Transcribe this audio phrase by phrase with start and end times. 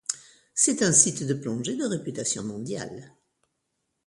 [0.55, 3.13] C'est un site de plongée de réputation mondiale.